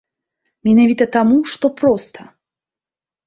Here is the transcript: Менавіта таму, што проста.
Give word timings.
Менавіта 0.67 1.07
таму, 1.17 1.37
што 1.51 1.65
проста. 1.81 2.19